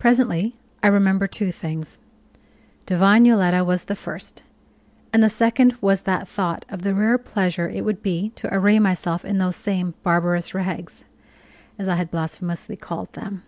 [0.00, 2.00] Presently I remembered two things
[2.84, 4.42] divine Yoletta was the first;
[5.12, 8.80] and the second was that thought of the rare pleasure it would be to array
[8.80, 11.04] myself in those same "barbarous rags,"
[11.78, 13.44] as I had blasphemously called them.